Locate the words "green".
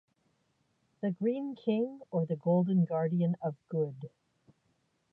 1.11-1.55